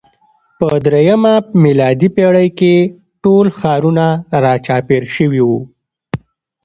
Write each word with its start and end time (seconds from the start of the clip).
په 0.59 0.69
درېیمه 0.85 1.33
میلادي 1.63 2.09
پېړۍ 2.15 2.49
کې 2.59 2.73
ټول 3.23 3.45
ښارونه 3.59 4.05
راچاپېر 4.43 5.03
شوي 5.15 5.41
وو. 5.47 5.59